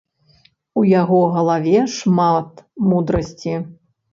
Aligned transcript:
У 0.81 0.85
яго 1.01 1.19
галаве 1.35 1.83
шмат 1.99 2.65
мудрасці. 2.89 3.53